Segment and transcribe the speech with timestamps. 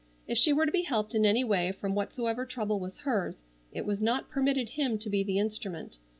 [0.27, 3.85] If she were to be helped in any way from whatsoever trouble was hers, it
[3.85, 5.99] was not permitted him to be the instrument.